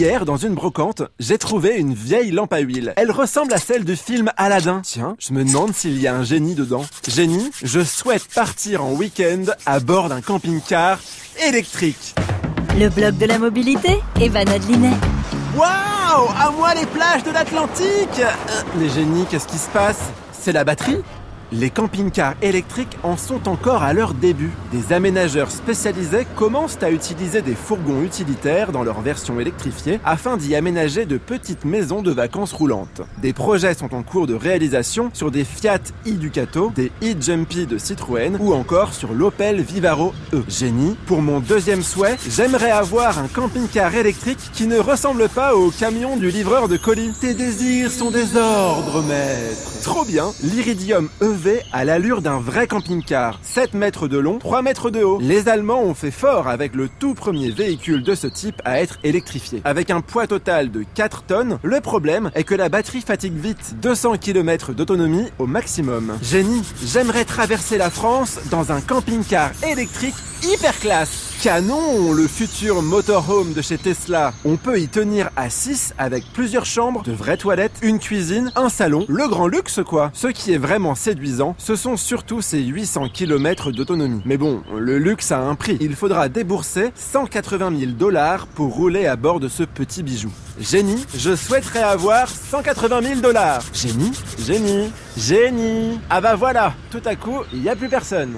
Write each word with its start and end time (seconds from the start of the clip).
Hier, 0.00 0.24
dans 0.24 0.38
une 0.38 0.54
brocante, 0.54 1.02
j'ai 1.18 1.36
trouvé 1.36 1.76
une 1.76 1.92
vieille 1.92 2.30
lampe 2.30 2.54
à 2.54 2.60
huile. 2.60 2.94
Elle 2.96 3.10
ressemble 3.10 3.52
à 3.52 3.58
celle 3.58 3.84
du 3.84 3.96
film 3.96 4.30
Aladdin. 4.38 4.80
Tiens, 4.82 5.14
je 5.18 5.34
me 5.34 5.44
demande 5.44 5.74
s'il 5.74 6.00
y 6.00 6.06
a 6.08 6.14
un 6.14 6.22
génie 6.24 6.54
dedans. 6.54 6.86
Génie, 7.06 7.50
je 7.62 7.84
souhaite 7.84 8.26
partir 8.34 8.82
en 8.82 8.92
week-end 8.92 9.42
à 9.66 9.78
bord 9.78 10.08
d'un 10.08 10.22
camping-car 10.22 10.98
électrique. 11.46 12.14
Le 12.78 12.88
blog 12.88 13.18
de 13.18 13.26
la 13.26 13.38
mobilité, 13.38 13.98
Evan 14.18 14.48
Adlinet. 14.48 14.96
Waouh 15.54 16.30
À 16.38 16.50
moi 16.50 16.72
les 16.74 16.86
plages 16.86 17.22
de 17.22 17.30
l'Atlantique 17.32 18.20
Euh, 18.20 18.62
Les 18.80 18.88
génies, 18.88 19.26
qu'est-ce 19.30 19.48
qui 19.48 19.58
se 19.58 19.68
passe? 19.68 20.00
C'est 20.32 20.52
la 20.52 20.64
batterie? 20.64 21.02
Les 21.52 21.70
camping-cars 21.70 22.34
électriques 22.42 22.96
en 23.02 23.16
sont 23.16 23.48
encore 23.48 23.82
à 23.82 23.92
leur 23.92 24.14
début. 24.14 24.52
Des 24.72 24.92
aménageurs 24.92 25.50
spécialisés 25.50 26.26
commencent 26.36 26.82
à 26.82 26.90
utiliser 26.90 27.42
des 27.42 27.54
fourgons 27.54 28.02
utilitaires 28.02 28.72
dans 28.72 28.84
leur 28.84 29.00
version 29.00 29.40
électrifiée 29.40 30.00
afin 30.04 30.36
d'y 30.36 30.54
aménager 30.54 31.06
de 31.06 31.18
petites 31.18 31.64
maisons 31.64 32.02
de 32.02 32.12
vacances 32.12 32.52
roulantes. 32.52 33.02
Des 33.20 33.32
projets 33.32 33.74
sont 33.74 33.94
en 33.94 34.02
cours 34.02 34.26
de 34.26 34.34
réalisation 34.34 35.10
sur 35.12 35.30
des 35.30 35.44
Fiat 35.44 35.80
e-Ducato, 36.06 36.72
des 36.74 36.92
e-Jumpy 37.02 37.66
de 37.66 37.78
Citroën 37.78 38.36
ou 38.38 38.54
encore 38.54 38.94
sur 38.94 39.12
l'Opel 39.12 39.60
Vivaro 39.60 40.12
E. 40.32 40.42
Génie, 40.48 40.96
pour 41.06 41.22
mon 41.22 41.40
deuxième 41.40 41.82
souhait, 41.82 42.16
j'aimerais 42.28 42.70
avoir 42.70 43.18
un 43.18 43.28
camping-car 43.28 43.94
électrique 43.94 44.38
qui 44.52 44.66
ne 44.66 44.78
ressemble 44.78 45.28
pas 45.28 45.56
au 45.56 45.70
camion 45.70 46.16
du 46.16 46.30
livreur 46.30 46.68
de 46.68 46.76
colis. 46.76 47.12
Tes 47.20 47.34
désirs 47.34 47.90
sont 47.90 48.10
des 48.10 48.36
ordres, 48.36 49.02
maître. 49.02 49.82
Trop 49.82 50.04
bien, 50.04 50.32
l'Iridium 50.42 51.08
EV 51.22 51.39
à 51.72 51.84
l'allure 51.84 52.22
d'un 52.22 52.38
vrai 52.38 52.66
camping-car. 52.66 53.38
7 53.42 53.74
mètres 53.74 54.08
de 54.08 54.18
long, 54.18 54.38
3 54.38 54.62
mètres 54.62 54.90
de 54.90 55.02
haut. 55.02 55.18
Les 55.20 55.48
Allemands 55.48 55.82
ont 55.82 55.94
fait 55.94 56.10
fort 56.10 56.48
avec 56.48 56.74
le 56.74 56.88
tout 56.88 57.14
premier 57.14 57.50
véhicule 57.50 58.02
de 58.02 58.14
ce 58.14 58.26
type 58.26 58.60
à 58.64 58.80
être 58.80 58.98
électrifié. 59.04 59.62
Avec 59.64 59.90
un 59.90 60.00
poids 60.00 60.26
total 60.26 60.70
de 60.70 60.84
4 60.94 61.22
tonnes, 61.22 61.58
le 61.62 61.80
problème 61.80 62.30
est 62.34 62.44
que 62.44 62.54
la 62.54 62.68
batterie 62.68 63.00
fatigue 63.00 63.36
vite. 63.36 63.76
200 63.80 64.18
km 64.18 64.72
d'autonomie 64.72 65.28
au 65.38 65.46
maximum. 65.46 66.18
Génie, 66.22 66.62
j'aimerais 66.84 67.24
traverser 67.24 67.78
la 67.78 67.90
France 67.90 68.38
dans 68.50 68.72
un 68.72 68.80
camping-car 68.80 69.50
électrique 69.62 70.14
hyper 70.42 70.78
classe. 70.78 71.29
Canon, 71.42 72.12
le 72.12 72.28
futur 72.28 72.82
motorhome 72.82 73.54
de 73.54 73.62
chez 73.62 73.78
Tesla. 73.78 74.34
On 74.44 74.58
peut 74.58 74.78
y 74.78 74.88
tenir 74.88 75.30
à 75.36 75.48
6 75.48 75.94
avec 75.96 76.22
plusieurs 76.34 76.66
chambres, 76.66 77.02
de 77.02 77.12
vraies 77.12 77.38
toilettes, 77.38 77.78
une 77.80 77.98
cuisine, 77.98 78.52
un 78.56 78.68
salon, 78.68 79.06
le 79.08 79.26
grand 79.26 79.46
luxe 79.46 79.80
quoi. 79.86 80.10
Ce 80.12 80.26
qui 80.26 80.52
est 80.52 80.58
vraiment 80.58 80.94
séduisant, 80.94 81.54
ce 81.56 81.76
sont 81.76 81.96
surtout 81.96 82.42
ces 82.42 82.60
800 82.60 83.08
km 83.08 83.72
d'autonomie. 83.72 84.20
Mais 84.26 84.36
bon, 84.36 84.62
le 84.76 84.98
luxe 84.98 85.32
a 85.32 85.38
un 85.38 85.54
prix. 85.54 85.78
Il 85.80 85.96
faudra 85.96 86.28
débourser 86.28 86.92
180 86.94 87.72
000 87.78 87.92
dollars 87.92 88.46
pour 88.46 88.74
rouler 88.74 89.06
à 89.06 89.16
bord 89.16 89.40
de 89.40 89.48
ce 89.48 89.62
petit 89.62 90.02
bijou. 90.02 90.30
Génie, 90.60 91.06
je 91.16 91.34
souhaiterais 91.34 91.82
avoir 91.82 92.28
180 92.28 93.00
000 93.02 93.20
dollars. 93.20 93.62
Génie, 93.72 94.12
génie, 94.38 94.92
génie. 95.16 96.00
Ah 96.10 96.20
bah 96.20 96.36
voilà, 96.36 96.74
tout 96.90 97.02
à 97.06 97.16
coup, 97.16 97.38
il 97.54 97.62
n'y 97.62 97.70
a 97.70 97.76
plus 97.76 97.88
personne. 97.88 98.34